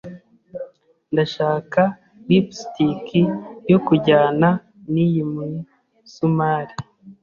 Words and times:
Ndashaka 1.13 1.81
lipstick 2.27 3.05
yo 3.71 3.79
kujyana 3.87 4.49
niyi 4.91 5.21
misumari. 5.33 6.73